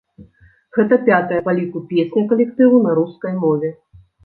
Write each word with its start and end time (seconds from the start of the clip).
Гэта 0.77 0.97
пятая 1.09 1.41
па 1.49 1.55
ліку 1.59 1.83
песня 1.93 2.25
калектыву 2.33 2.83
на 2.89 2.99
рускай 3.03 3.39
мове. 3.47 3.75